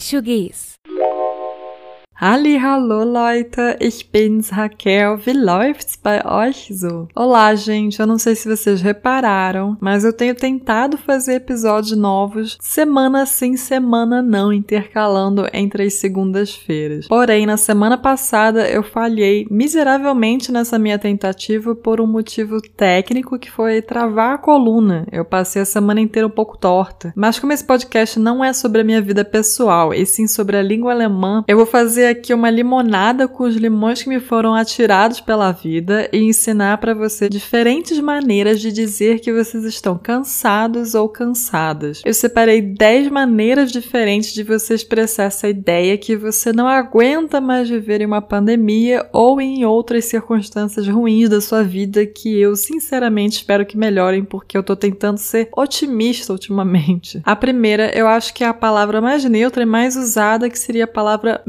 [0.00, 0.69] Português
[2.20, 2.62] Deutschugis.
[2.62, 5.18] Hallo Leute, ich bin's Raquel.
[5.24, 7.08] Wie läuft's bei euch so?
[7.14, 7.98] Olá, gente.
[7.98, 13.56] Eu não sei se vocês repararam, mas eu tenho tentado fazer episódios novos semana sim,
[13.56, 17.08] semana não, intercalando entre as segundas-feiras.
[17.08, 23.50] Porém, na semana passada eu falhei miseravelmente nessa minha tentativa por um motivo técnico que
[23.50, 25.06] foi travar a coluna.
[25.10, 27.12] Eu passei a semana inteira um pouco torta.
[27.16, 30.62] Mas como esse podcast não é sobre a minha vida pessoal, e sim sobre a
[30.62, 35.20] língua alemã, eu vou fazer aqui uma limonada com os limões que me foram atirados
[35.20, 41.08] pela vida e ensinar para você diferentes maneiras de dizer que vocês estão cansados ou
[41.08, 42.02] cansadas.
[42.04, 47.68] Eu separei 10 maneiras diferentes de você expressar essa ideia que você não aguenta mais
[47.68, 53.36] viver em uma pandemia ou em outras circunstâncias ruins da sua vida que eu sinceramente
[53.36, 57.20] espero que melhorem porque eu tô tentando ser otimista ultimamente.
[57.24, 60.84] A primeira, eu acho que é a palavra mais neutra e mais usada que seria
[60.84, 61.42] a palavra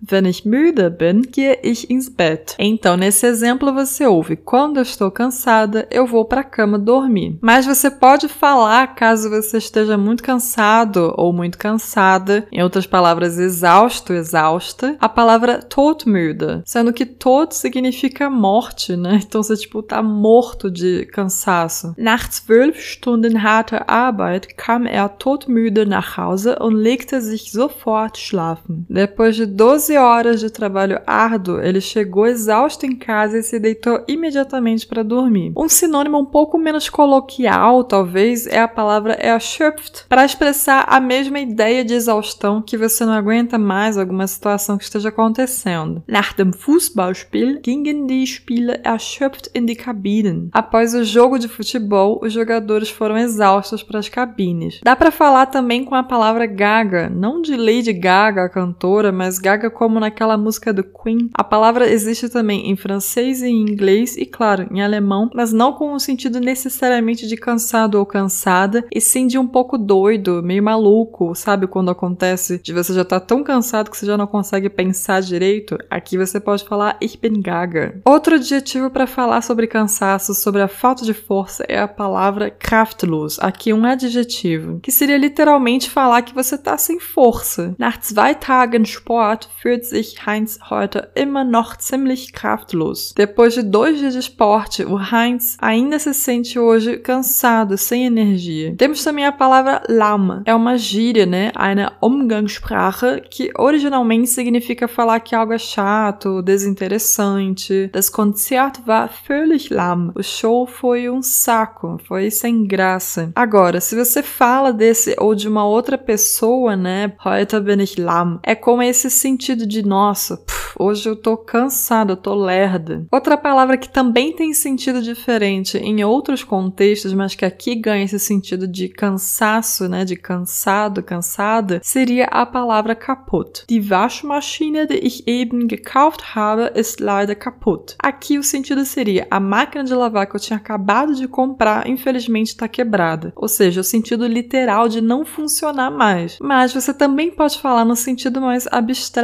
[0.00, 2.54] Wenn ich müde bin, gehe ich ins Bett.
[2.58, 7.38] Então, nesse exemplo, você ouve: Quando eu estou cansada, eu vou para a cama dormir.
[7.40, 13.38] Mas você pode falar caso você esteja muito cansado ou muito cansada, em outras palavras,
[13.38, 19.20] exausto, exausta, a palavra todmüde, sendo que tot significa morte, né?
[19.26, 21.94] Então você, tipo, tá morto de cansaço.
[21.96, 28.86] Nach zwölf Stunden harter Arbeit kam er todmüde nach Hause und legte sich sofort schlafen.
[28.88, 33.58] Depois de 12 12 horas de trabalho árduo, ele chegou exausto em casa e se
[33.58, 35.52] deitou imediatamente para dormir.
[35.56, 41.40] Um sinônimo um pouco menos coloquial, talvez, é a palavra erschöpft, para expressar a mesma
[41.40, 46.04] ideia de exaustão que você não aguenta mais alguma situação que esteja acontecendo.
[46.06, 50.50] Nach dem Fußballspiel gingen die Spieler erschöpft in die Kabinen.
[50.52, 54.80] Após o jogo de futebol, os jogadores foram exaustos para as cabines.
[54.84, 59.38] Dá para falar também com a palavra gaga, não de Lady Gaga, a cantora, mas
[59.38, 61.30] Gaga como naquela música do Queen.
[61.34, 65.72] A palavra existe também em francês e em inglês e, claro, em alemão, mas não
[65.72, 70.62] com o sentido necessariamente de cansado ou cansada, e sim de um pouco doido, meio
[70.62, 71.66] maluco, sabe?
[71.66, 75.78] Quando acontece de você já tá tão cansado que você já não consegue pensar direito.
[75.90, 78.00] Aqui você pode falar ich bin gaga.
[78.04, 83.38] Outro adjetivo para falar sobre cansaço, sobre a falta de força, é a palavra kraftlos.
[83.40, 87.74] Aqui um adjetivo, que seria literalmente falar que você tá sem força.
[87.78, 93.14] Nach zwei Tagen Sport fühlt sich Heinz heute immer noch ziemlich kraftlos.
[93.14, 98.74] Depois de dois dias de esporte, o Heinz ainda se sente hoje cansado, sem energia.
[98.76, 100.42] Temos também a palavra lama.
[100.44, 101.52] É uma gíria, né?
[101.56, 107.90] Eine Umgangssprache, que originalmente significa falar que algo é chato, desinteressante.
[107.92, 110.10] Das Konzert war völlig lahm.
[110.14, 113.30] O show foi um saco, foi sem graça.
[113.34, 117.12] Agora, se você fala desse ou de uma outra pessoa, né?
[117.24, 118.38] Heute bin ich lahm.
[118.42, 120.40] É com esse sentido sentido de nossa,
[120.78, 123.04] hoje eu tô cansada, eu tô lerda.
[123.10, 128.20] Outra palavra que também tem sentido diferente em outros contextos, mas que aqui ganha esse
[128.20, 133.64] sentido de cansaço, né, de cansado, cansada, seria a palavra kaputt.
[133.68, 137.96] Die Waschmaschine, die ich eben gekauft habe, ist leider kaputt.
[137.98, 142.48] Aqui o sentido seria a máquina de lavar que eu tinha acabado de comprar, infelizmente
[142.48, 143.32] está quebrada.
[143.34, 146.38] Ou seja, o sentido literal de não funcionar mais.
[146.40, 149.23] Mas você também pode falar no sentido mais abstrato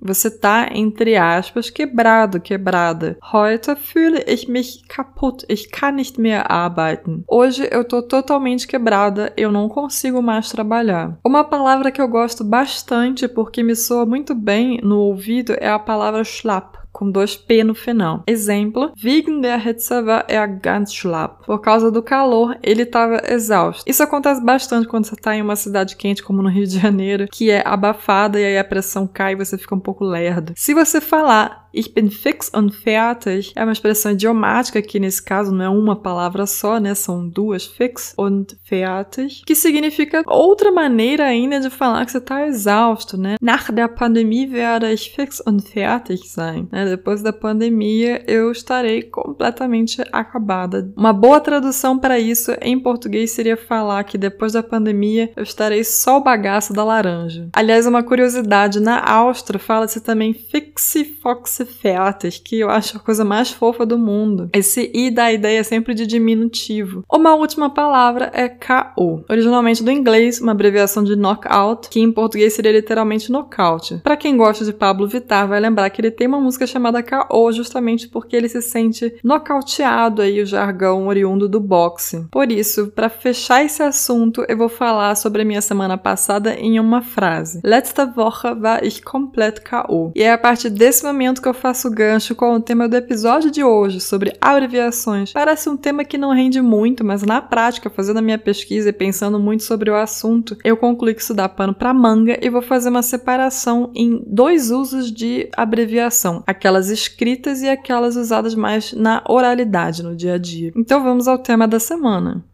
[0.00, 3.16] você tá, entre aspas, quebrado, quebrada.
[3.32, 5.44] Heute fühle ich mich kaputt.
[5.48, 7.24] Ich kann nicht mehr arbeiten.
[7.28, 11.18] Hoje eu tô totalmente quebrada, eu não consigo mais trabalhar.
[11.24, 15.78] Uma palavra que eu gosto bastante porque me soa muito bem no ouvido é a
[15.78, 18.22] palavra schlapp com dois P no final.
[18.28, 21.44] Exemplo: Wegen der Hitze war er ganz schlapp.
[21.44, 23.82] Por causa do calor, ele estava exausto.
[23.90, 27.26] Isso acontece bastante quando você está em uma cidade quente, como no Rio de Janeiro,
[27.32, 30.52] que é abafada e aí a pressão cai e você fica um pouco lerdo.
[30.54, 35.52] Se você falar Ich bin fix und fertig é uma expressão idiomática que nesse caso
[35.52, 36.94] não é uma palavra só, né?
[36.94, 42.46] São duas, fix und fertig, que significa outra maneira ainda de falar que você está
[42.46, 43.36] exausto, né?
[43.40, 46.68] Nach der Pandemie werde ich fix und fertig sein.
[46.70, 46.84] Né?
[46.84, 50.92] Depois da pandemia eu estarei completamente acabada.
[50.96, 55.84] Uma boa tradução para isso em português seria falar que depois da pandemia eu estarei
[55.84, 57.48] só o bagaço da laranja.
[57.54, 63.24] Aliás, uma curiosidade, na Áustria fala-se também fixe foxe fertig, que eu acho a coisa
[63.24, 64.50] mais fofa do mundo.
[64.52, 67.04] Esse i dá a ideia sempre de diminutivo.
[67.12, 72.52] Uma última palavra é KO, originalmente do inglês, uma abreviação de knockout, que em português
[72.52, 74.00] seria literalmente nocaute.
[74.02, 77.52] Para quem gosta de Pablo Vittar, vai lembrar que ele tem uma música chamada KO
[77.52, 82.26] justamente porque ele se sente nocauteado aí o jargão oriundo do boxe.
[82.30, 86.78] Por isso, para fechar esse assunto, eu vou falar sobre a minha semana passada em
[86.78, 87.60] uma frase.
[87.64, 90.12] Letzte Woche war ich komplett KO.
[90.14, 93.50] E é a partir desse momento que eu faço gancho com o tema do episódio
[93.50, 95.32] de hoje sobre abreviações.
[95.32, 98.92] Parece um tema que não rende muito, mas na prática, fazendo a minha pesquisa e
[98.92, 102.62] pensando muito sobre o assunto, eu concluí que isso dá pano para manga e vou
[102.62, 109.22] fazer uma separação em dois usos de abreviação, aquelas escritas e aquelas usadas mais na
[109.28, 110.72] oralidade no dia a dia.
[110.76, 112.44] Então vamos ao tema da semana.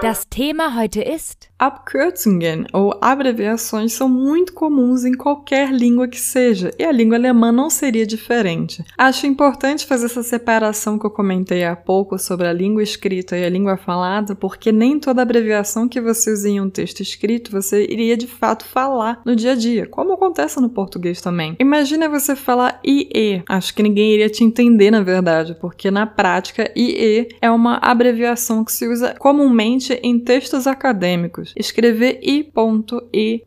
[0.00, 6.70] Das Thema heute ist Abkürzungen ou abreviações são muito comuns em qualquer língua que seja,
[6.78, 8.84] e a língua alemã não seria diferente.
[8.96, 13.44] Acho importante fazer essa separação que eu comentei há pouco sobre a língua escrita e
[13.44, 17.84] a língua falada, porque nem toda abreviação que você usa em um texto escrito você
[17.84, 21.56] iria de fato falar no dia a dia, como acontece no português também.
[21.58, 23.42] Imagina você falar IE.
[23.48, 28.64] Acho que ninguém iria te entender, na verdade, porque na prática IE é uma abreviação
[28.64, 31.52] que se usa comumente em textos acadêmicos.
[31.56, 33.42] Escrever i.e.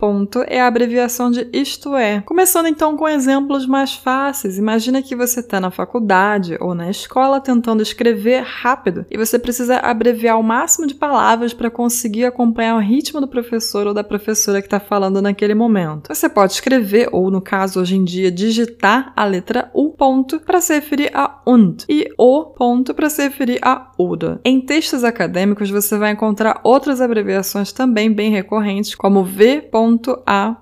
[0.47, 2.21] é a abreviação de isto é.
[2.21, 4.57] Começando então com exemplos mais fáceis.
[4.57, 9.77] Imagina que você está na faculdade ou na escola tentando escrever rápido e você precisa
[9.77, 14.61] abreviar o máximo de palavras para conseguir acompanhar o ritmo do professor ou da professora
[14.61, 16.13] que está falando naquele momento.
[16.13, 20.61] Você pode escrever, ou no caso hoje em dia, digitar a letra U ponto para
[20.61, 24.39] se referir a und e O ponto para se referir a oder.
[24.43, 26.30] Em textos acadêmicos você vai encontrar
[26.63, 30.57] outras abreviações também também bem recorrentes, como V.A.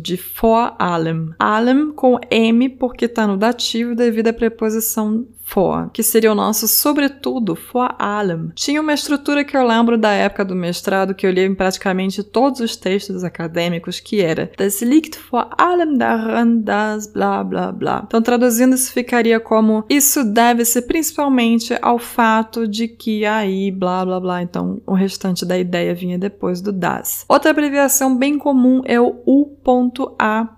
[0.00, 1.30] de vor allem.
[1.38, 5.26] Allem com M porque está no dativo devido à preposição
[5.92, 8.50] que seria o nosso sobretudo, vor allem.
[8.54, 12.22] Tinha uma estrutura que eu lembro da época do mestrado que eu li em praticamente
[12.22, 18.02] todos os textos acadêmicos, que era Das liegt vor allem daran, das blá blá blá.
[18.06, 24.20] Então, traduzindo, isso ficaria como isso deve-se principalmente ao fato de que aí blá blá
[24.20, 24.42] blá.
[24.42, 27.24] Então, o restante da ideia vinha depois do das.
[27.28, 30.48] Outra abreviação bem comum é o U.A.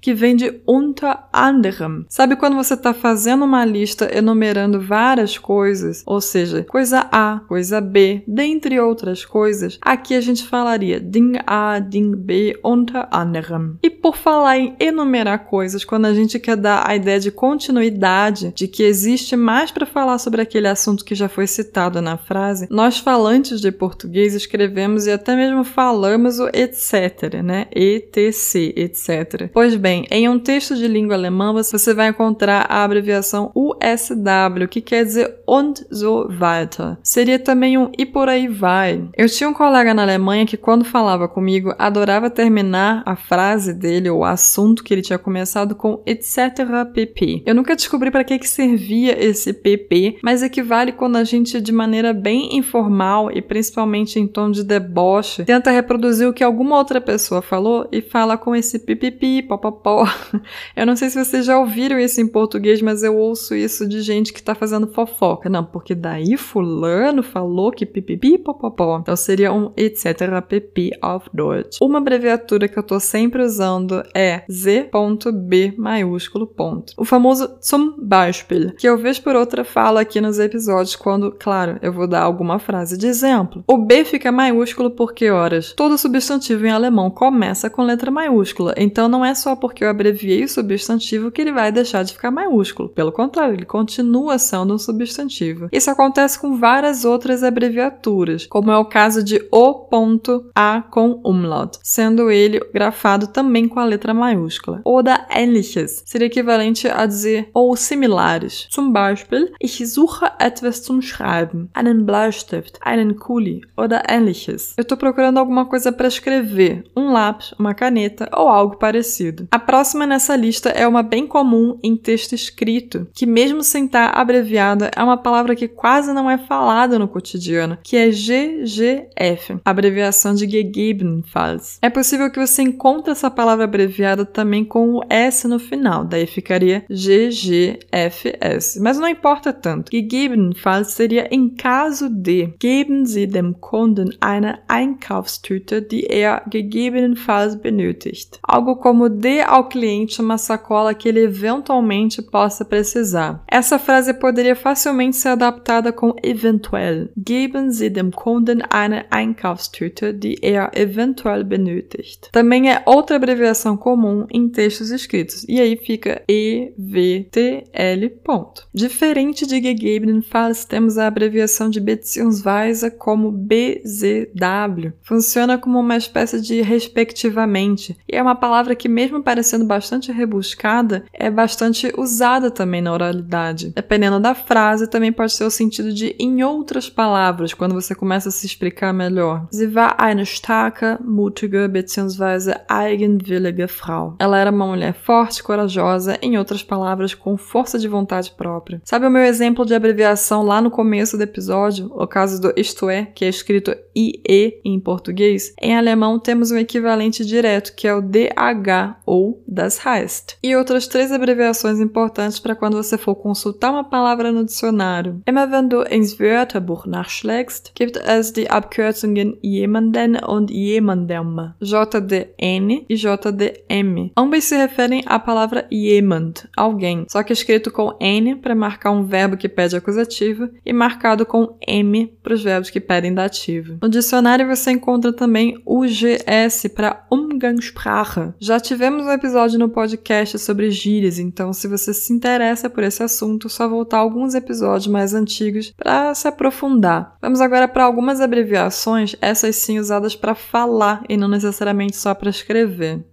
[0.00, 2.04] que vem de unter anderem.
[2.08, 7.80] Sabe quando você está fazendo uma lista enumerando várias coisas, ou seja, coisa A, coisa
[7.80, 13.76] B, dentre outras coisas, aqui a gente falaria Ding A, Ding B, unter anderem.
[13.82, 18.52] E por falar em enumerar coisas, quando a gente quer dar a ideia de continuidade,
[18.54, 22.66] de que existe mais para falar sobre aquele assunto que já foi citado na frase,
[22.68, 27.66] nós falantes de português escrevemos e até mesmo falamos o etc, né?
[27.70, 29.48] ETC, etc.
[29.52, 34.68] Pois bem, em um texto de língua alemã você vai encontrar a abreviação US SW,
[34.68, 36.96] que quer dizer und so weiter.
[37.02, 39.08] Seria também um e por aí vai.
[39.16, 44.10] Eu tinha um colega na Alemanha que, quando falava comigo, adorava terminar a frase dele
[44.10, 46.56] ou o assunto que ele tinha começado com etc.
[46.92, 47.42] pp.
[47.46, 51.72] Eu nunca descobri para que, que servia esse pp, mas equivale quando a gente, de
[51.72, 57.00] maneira bem informal e principalmente em tom de deboche, tenta reproduzir o que alguma outra
[57.00, 60.06] pessoa falou e fala com esse pipipi, popopó.
[60.74, 63.95] Eu não sei se vocês já ouviram isso em português, mas eu ouço isso de
[64.02, 65.48] gente que tá fazendo fofoca.
[65.48, 68.98] Não, porque daí fulano falou que pipipi popopó.
[69.00, 71.78] Então seria um etc pp auf Deutsch.
[71.80, 76.92] Uma abreviatura que eu tô sempre usando é Z.B maiúsculo ponto.
[76.96, 81.78] O famoso zum Beispiel, que eu vez por outra falo aqui nos episódios quando, claro,
[81.82, 83.64] eu vou dar alguma frase de exemplo.
[83.66, 89.08] O B fica maiúsculo porque, horas, todo substantivo em alemão começa com letra maiúscula, então
[89.08, 92.88] não é só porque eu abreviei o substantivo que ele vai deixar de ficar maiúsculo.
[92.88, 95.68] Pelo contrário, ele continua continuação do substantivo.
[95.70, 102.28] Isso acontece com várias outras abreviaturas, como é o caso de o.a com umlaut, sendo
[102.28, 104.80] ele grafado também com a letra maiúscula.
[104.84, 108.66] Oder ähnliches seria equivalente a dizer ou similares.
[108.70, 114.74] Zum Beispiel, ich suche etwas zum Schreiben, einen Bleistift, einen Kuli oder ähnliches.
[114.76, 119.46] Eu estou procurando alguma coisa para escrever, um lápis, uma caneta ou algo parecido.
[119.52, 123.75] A próxima nessa lista é uma bem comum em texto escrito, que mesmo sem
[124.12, 130.34] abreviada, é uma palavra que quase não é falada no cotidiano, que é GGF, abreviação
[130.34, 131.78] de Gegebenenfalls.
[131.82, 136.26] É possível que você encontre essa palavra abreviada também com o S no final, daí
[136.26, 138.80] ficaria GGFS.
[138.80, 139.90] Mas não importa tanto.
[139.92, 142.54] Gegebenenfalls seria em caso de.
[142.60, 148.38] Geben Sie dem Kunden eine Einkaufstüte, die er gegebenenfalls benötigt.
[148.42, 153.42] Algo como dê ao cliente uma sacola que ele eventualmente possa precisar.
[153.66, 157.08] Essa frase poderia facilmente ser adaptada com eventuell.
[157.16, 162.30] Geben Sie dem Kunden eine Einkaufstüte, die er eventuell benötigt.
[162.30, 168.08] Também é outra abreviação comum em textos escritos, e aí fica EVTL.
[168.22, 168.68] Ponto.
[168.72, 174.92] Diferente de gegebenenfalls, temos a abreviação de Beziehungsweise como BZW.
[175.02, 181.04] Funciona como uma espécie de respectivamente, e é uma palavra que, mesmo parecendo bastante rebuscada,
[181.12, 183.55] é bastante usada também na oralidade.
[183.64, 188.28] Dependendo da frase, também pode ser o sentido de em outras palavras, quando você começa
[188.28, 189.46] a se explicar melhor.
[189.50, 192.54] Sie war eine starke, mutige bzw.
[192.68, 194.16] eigenwillige Frau.
[194.18, 198.80] Ela era uma mulher forte, corajosa, em outras palavras, com força de vontade própria.
[198.84, 201.90] Sabe o meu exemplo de abreviação lá no começo do episódio?
[201.94, 205.54] O caso do isto é, que é escrito IE em português?
[205.60, 210.38] Em alemão temos um equivalente direto, que é o DH ou das heißt.
[210.42, 215.20] E outras três abreviações importantes para quando você for consultar uma palavra no dicionário.
[215.26, 222.94] Immer wenn du ins Wörterbuch nachschlägst, gibt es die Abkürzungen jemanden und jemandem, JDN e
[222.94, 224.10] JDM.
[224.16, 229.04] Ambas se referem à palavra jemand, alguém, só que escrito com N para marcar um
[229.04, 233.78] verbo que pede acusativo e marcado com M para os verbos que pedem dativo.
[233.82, 238.32] No dicionário você encontra também UGS para Umgangssprache.
[238.38, 243.02] Já tivemos um episódio no podcast sobre gírias, então se você se interessa por esse
[243.02, 247.16] assunto, só voltar alguns episódios mais antigos para se aprofundar.
[247.20, 252.30] Vamos agora para algumas abreviações, essas sim usadas para falar e não necessariamente só para
[252.30, 253.04] escrever.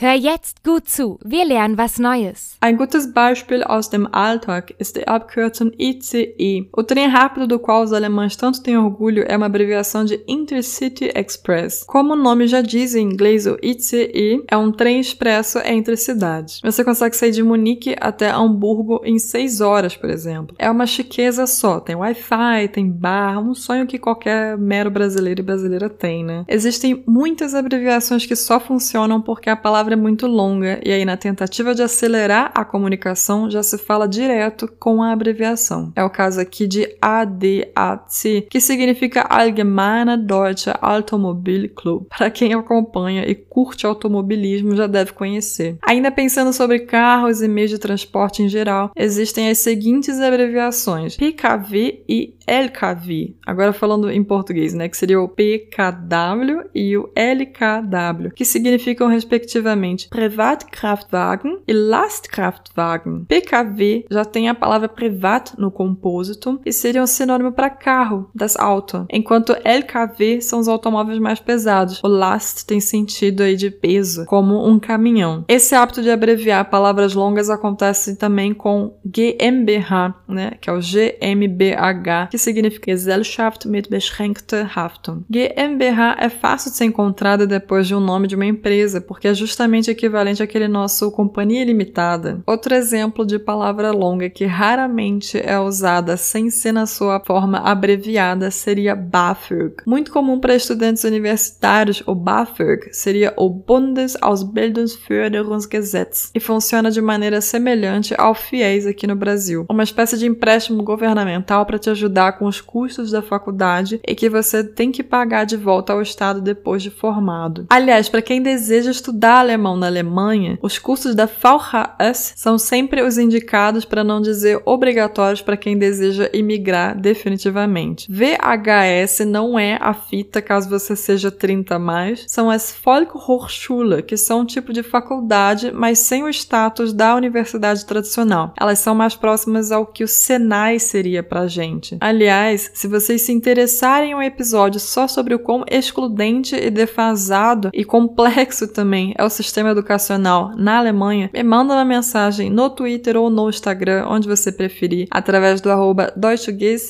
[0.00, 2.56] Hör jetzt gut zu, wir lernen was Neues.
[2.60, 6.68] Ein gutes Beispiel aus dem Alltag ist die Abkürzung ICE.
[6.72, 11.10] O trem rápido do qual os alemães tanto têm orgulho é uma abreviação de Intercity
[11.16, 11.82] Express.
[11.82, 16.60] Como o nome já diz em inglês, o ICE é um trem expresso entre cidades.
[16.62, 20.54] Você consegue sair de Munique até Hamburgo em 6 horas, por exemplo.
[20.60, 25.44] É uma chiqueza só, tem Wi-Fi, tem bar, um sonho que qualquer mero brasileiro e
[25.44, 26.44] brasileira tem, né?
[26.46, 31.04] Existem muitas abreviações que só funcionam porque a palavra palavra é muito longa e aí
[31.04, 35.92] na tentativa de acelerar a comunicação já se fala direto com a abreviação.
[35.96, 42.06] É o caso aqui de ADAC, que significa Allgemeine Deutsche Automobil Club.
[42.08, 45.78] Para quem acompanha e curte automobilismo já deve conhecer.
[45.82, 52.04] Ainda pensando sobre carros e meios de transporte em geral, existem as seguintes abreviações: PKV
[52.08, 53.36] e LKW.
[53.46, 59.77] Agora falando em português, né, que seria o PKW e o LKW, que significam respectivamente
[60.10, 63.24] Privatkraftwagen e Lastkraftwagen.
[63.26, 68.56] PKW já tem a palavra privat no compósito e seria um sinônimo para carro, das
[68.56, 72.00] Auto, enquanto LKW são os automóveis mais pesados.
[72.02, 75.44] O Last tem sentido aí de peso, como um caminhão.
[75.48, 82.28] Esse hábito de abreviar palavras longas acontece também com GmbH, né, que é o GmbH,
[82.30, 85.24] que significa Gesellschaft mit beschränkter Haftung.
[85.30, 89.34] GmbH é fácil de ser encontrada depois de um nome de uma empresa, porque é
[89.34, 92.40] justamente equivalente àquele nosso companhia limitada.
[92.46, 98.50] Outro exemplo de palavra longa que raramente é usada sem ser na sua forma abreviada
[98.50, 99.76] seria BAföG.
[99.86, 108.14] Muito comum para estudantes universitários, o BAföG seria o Bundesausbildungsförderungsgesetz e funciona de maneira semelhante
[108.16, 112.60] ao FIES aqui no Brasil, uma espécie de empréstimo governamental para te ajudar com os
[112.60, 116.90] custos da faculdade e que você tem que pagar de volta ao Estado depois de
[116.90, 117.66] formado.
[117.68, 123.18] Aliás, para quem deseja estudar alemão na Alemanha, os cursos da VHS são sempre os
[123.18, 128.10] indicados, para não dizer obrigatórios, para quem deseja imigrar definitivamente.
[128.10, 134.16] VHS não é a fita caso você seja 30 a mais, são as Volkshochschule, que
[134.16, 138.52] são um tipo de faculdade, mas sem o status da universidade tradicional.
[138.58, 141.96] Elas são mais próximas ao que o Senai seria pra gente.
[142.00, 147.70] Aliás, se vocês se interessarem em um episódio só sobre o quão excludente e defasado
[147.72, 152.70] e complexo também é o sistema sistema educacional na Alemanha, me manda uma mensagem no
[152.70, 156.12] Twitter ou no Instagram, onde você preferir, através do arroba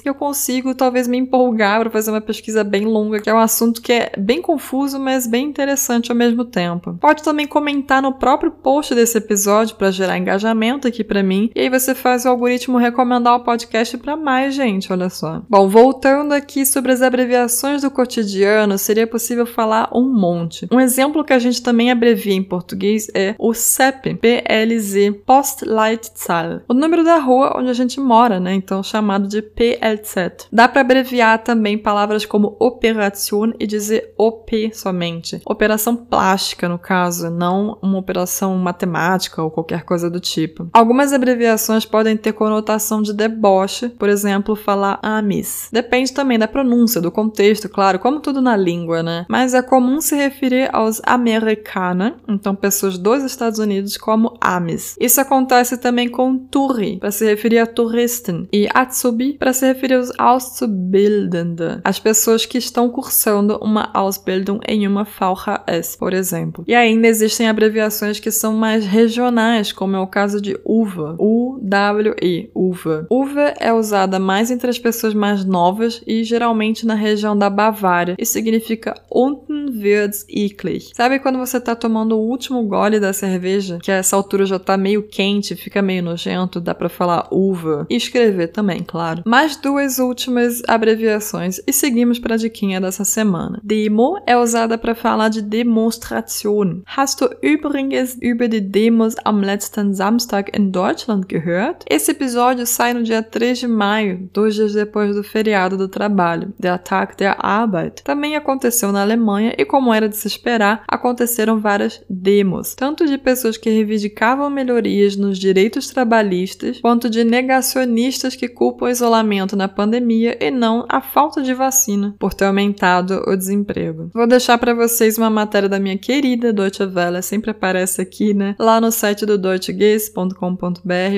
[0.03, 3.39] que eu consigo talvez me empolgar para fazer uma pesquisa bem longa, que é um
[3.39, 6.95] assunto que é bem confuso, mas bem interessante ao mesmo tempo.
[7.01, 11.61] Pode também comentar no próprio post desse episódio para gerar engajamento aqui para mim, e
[11.61, 15.43] aí você faz o algoritmo recomendar o podcast para mais gente, olha só.
[15.49, 20.67] Bom, voltando aqui sobre as abreviações do cotidiano, seria possível falar um monte.
[20.73, 26.75] Um exemplo que a gente também abrevia em português é o CEP, PLZ, Postleitzahl, o
[26.75, 28.55] número da rua onde a gente mora, né?
[28.55, 30.49] Então chamado de PLZ.
[30.53, 35.41] Dá para abreviar também palavras como Operation e dizer OP somente.
[35.45, 40.69] Operação plástica, no caso, não uma operação matemática ou qualquer coisa do tipo.
[40.73, 45.69] Algumas abreviações podem ter conotação de deboche, por exemplo, falar amis.
[45.73, 49.27] Depende também da pronúncia, do contexto, claro, como tudo na língua, né?
[49.29, 54.97] Mas é comum se referir aos americana, então pessoas dos Estados Unidos, como amis.
[55.01, 59.95] Isso acontece também com Turi, para se referir a turisten, e Atsubi, para se referir
[59.95, 66.65] aos Auszubildende, as pessoas que estão cursando uma Ausbildung em uma VHS, por exemplo.
[66.67, 72.51] E ainda existem abreviações que são mais regionais, como é o caso de UVA, U-W-E,
[72.55, 73.07] UVA.
[73.11, 78.17] UVA é usada mais entre as pessoas mais novas e geralmente na região da Bavária
[78.19, 80.91] e significa Unten wird's eklig.
[80.95, 84.77] Sabe quando você tá tomando último gole da cerveja, que a essa altura já tá
[84.77, 89.23] meio quente, fica meio nojento, dá para falar uva e escrever também, claro.
[89.27, 93.61] Mais duas últimas abreviações e seguimos para a diquinha dessa semana.
[93.63, 96.83] Demo é usada para falar de Demonstration.
[96.97, 101.85] Hast du übrigens über die Demos am letzten Samstag in Deutschland gehört?
[101.89, 106.53] Esse episódio sai no dia 3 de maio, dois dias depois do feriado do trabalho,
[106.59, 108.03] der Tag der Arbeit.
[108.03, 113.19] Também aconteceu na Alemanha e, como era de se esperar, aconteceram várias demos, tanto de
[113.19, 119.69] pessoas que reivindicavam melhorias nos direitos trabalhistas, quanto de negacionistas que culpam o isolamento na
[119.69, 124.11] pandemia e não a falta de vacina por ter aumentado o desemprego.
[124.15, 128.57] Vou deixar para vocês uma matéria da minha querida Deutsche Welle, sempre aparece aqui, né?
[128.59, 130.35] Lá no site do deutschegues.com.br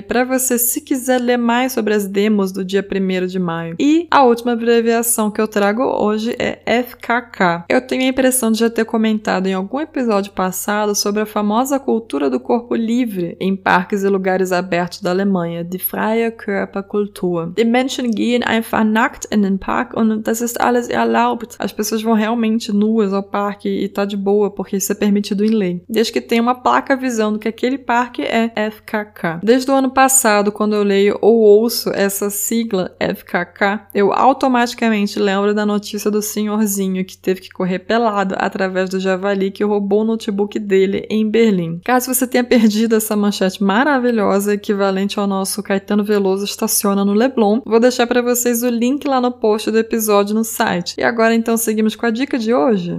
[0.09, 3.77] para você, se quiser ler mais sobre as demos do dia 1 de maio.
[3.79, 7.65] E a última abreviação que eu trago hoje é FKK.
[7.69, 11.79] Eu tenho a impressão de já ter comentado em algum episódio passado sobre a famosa
[11.79, 17.53] cultura do corpo livre em parques e lugares abertos da Alemanha, die freie Körperkultur.
[17.57, 21.57] Die Menschen gehen einfach nackt in den Park und das ist alles erlaubt.
[21.59, 25.45] As pessoas vão realmente nuas ao parque e tá de boa porque isso é permitido
[25.45, 29.41] em lei, desde que tenha uma placa avisando que aquele parque é FKK.
[29.43, 35.55] Desde o ano passado, quando eu leio ou ouço essa sigla FKK, eu automaticamente lembro
[35.55, 40.05] da notícia do senhorzinho que teve que correr pelado através do javali que roubou o
[40.05, 41.81] notebook dele em Berlim.
[41.85, 47.61] Caso você tenha perdido essa manchete maravilhosa, equivalente ao nosso Caetano Veloso estaciona no Leblon,
[47.67, 50.95] vou deixar para vocês o link lá no post do episódio no site.
[50.97, 52.97] E agora então seguimos com a dica de hoje.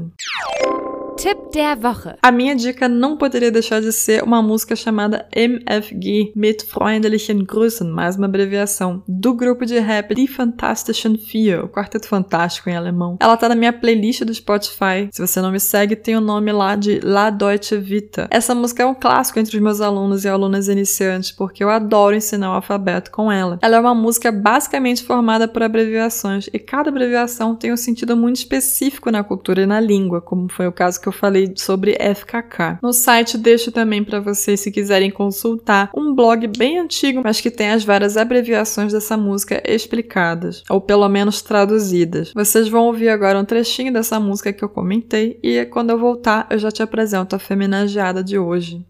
[1.17, 2.15] Tipp der Woche.
[2.21, 7.88] A minha dica não poderia deixar de ser uma música chamada MFG, mit freundlichen Grüßen,
[7.89, 13.17] mais uma abreviação, do grupo de rap Die Fantastischen Vier, o Quarteto Fantástico em alemão.
[13.19, 15.10] Ela tá na minha playlist do Spotify.
[15.12, 18.28] Se você não me segue, tem o nome lá de La Deutsche Vita.
[18.32, 22.15] Essa música é um clássico entre os meus alunos e alunas iniciantes, porque eu adoro
[22.15, 23.60] ensinar o alfabeto com ela.
[23.62, 28.38] Ela é uma música basicamente formada por abreviações, e cada abreviação tem um sentido muito
[28.38, 32.80] específico na cultura e na língua, como foi o caso que eu falei sobre FKK.
[32.82, 37.52] No site deixo também para vocês, se quiserem consultar, um blog bem antigo, mas que
[37.52, 42.32] tem as várias abreviações dessa música explicadas, ou pelo menos traduzidas.
[42.34, 46.47] Vocês vão ouvir agora um trechinho dessa música que eu comentei e quando eu voltar
[46.50, 48.86] eu já te apresento a feminagiada de hoje.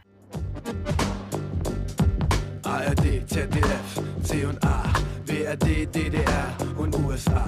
[2.63, 4.83] ARD, ZDF, C&A,
[5.25, 7.45] BRD, DDR und USA,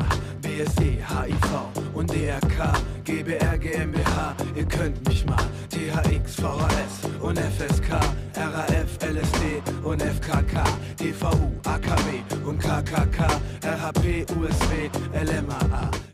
[0.53, 7.93] BSE, HIV und DRK, GBR, GmbH, ihr könnt mich mal, THX, VHS und FSK,
[8.35, 10.63] RAF, LSD und FKK,
[10.97, 16.12] TVU, AKW und KKK, RHP, USW, LMAA.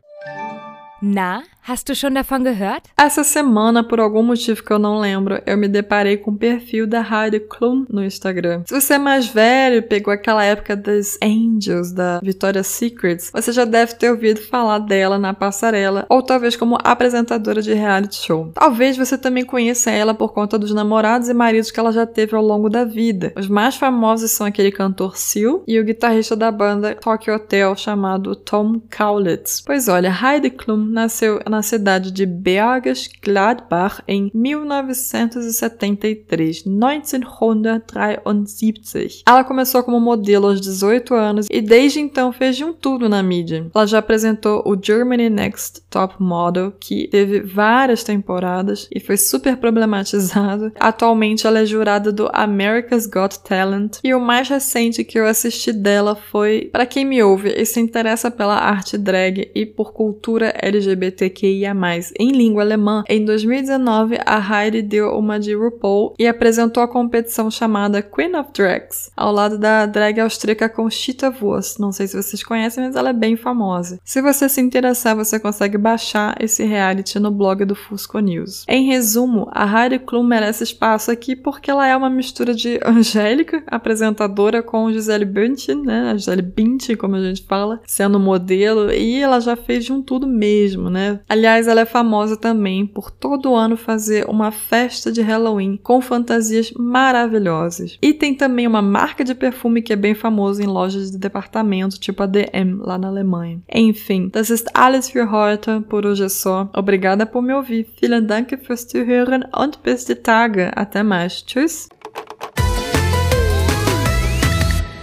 [1.02, 2.84] Na, hast du schon davon gehört?
[2.98, 6.86] Essa semana, por algum motivo que eu não lembro, eu me deparei com o perfil
[6.86, 8.64] da Heidi Klum no Instagram.
[8.66, 13.64] Se você é mais velho, pegou aquela época das Angels, da Victoria's Secrets, você já
[13.64, 18.52] deve ter ouvido falar dela na passarela, ou talvez como apresentadora de reality show.
[18.54, 22.36] Talvez você também conheça ela por conta dos namorados e maridos que ela já teve
[22.36, 23.32] ao longo da vida.
[23.38, 28.36] Os mais famosos são aquele cantor Seal e o guitarrista da banda Tokyo Hotel chamado
[28.36, 29.62] Tom Kaulitz.
[29.66, 39.23] Pois olha, Heidi Klum nasceu na cidade de Bergisch Gladbach em 1973, 1973.
[39.28, 43.21] Ela começou como modelo aos 18 anos e desde então fez de um tudo na
[43.21, 43.69] mídia.
[43.73, 49.58] Ela já apresentou o Germany Next Top Model, que teve várias temporadas e foi super
[49.58, 50.71] problematizado.
[50.80, 55.71] Atualmente ela é jurada do America's Got Talent e o mais recente que eu assisti
[55.71, 60.54] dela foi, para quem me ouve e se interessa pela arte drag e por cultura
[60.80, 61.76] LGBTQIA+,
[62.18, 67.52] em língua alemã, em 2019 a Heidi deu uma de RuPaul e apresentou a competição
[67.52, 71.80] chamada Queen of Drags, ao lado da drag austríaca Conchita Wurst.
[71.80, 74.00] Não sei se vocês conhecem, mas ela é bem famosa.
[74.04, 78.63] Se você se interessar, você consegue baixar esse reality no blog do Fusco News.
[78.68, 83.63] Em resumo, a Heidi Klum merece espaço aqui porque ela é uma mistura de Angélica,
[83.68, 86.12] apresentadora, com Gisele Bündchen, né?
[86.12, 90.02] A Gisele Bündchen, como a gente fala, sendo modelo, e ela já fez de um
[90.02, 90.28] tudo
[90.70, 91.20] mesmo, né?
[91.28, 96.72] Aliás, ela é famosa também por todo ano fazer uma festa de Halloween com fantasias
[96.78, 97.98] maravilhosas.
[98.02, 102.00] E tem também uma marca de perfume que é bem famosa em lojas de departamento,
[102.00, 103.60] tipo a DM, lá na Alemanha.
[103.74, 105.82] Enfim, das ist alles für heute.
[105.90, 106.70] Por hoje é só.
[106.76, 107.88] Obrigada por me ouvir.
[108.00, 110.72] Vielen Dank fürs Zuhören und bis die Tage.
[110.76, 111.42] Até mais.
[111.42, 111.90] Tschüss.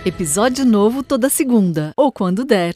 [0.07, 2.73] Episódio novo toda segunda, ou quando der.